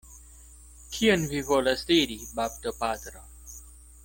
[0.95, 3.23] Kion vi volas diri, baptopatro?